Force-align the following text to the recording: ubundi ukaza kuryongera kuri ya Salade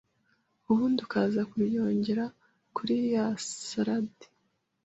ubundi 0.71 0.99
ukaza 1.05 1.41
kuryongera 1.51 2.25
kuri 2.75 2.95
ya 3.13 3.25
Salade 3.67 4.25